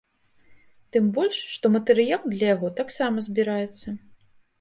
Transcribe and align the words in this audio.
Тым 0.95 1.09
больш, 1.17 1.37
што 1.55 1.71
матэрыял 1.75 2.25
для 2.33 2.47
яго 2.55 2.71
таксама 2.79 3.17
збіраецца. 3.27 3.87